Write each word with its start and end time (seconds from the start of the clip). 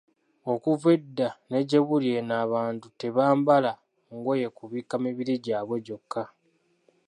Okuva 0.51 0.87
edda 0.97 1.29
ne 1.49 1.59
gyebuli 1.69 2.07
eno 2.19 2.33
abantu 2.45 2.85
tebambala 2.99 3.71
ngoye 4.15 4.47
kubikka 4.57 4.95
mibiri 5.03 5.33
gyabwe 5.45 5.77
gyokka. 5.85 6.23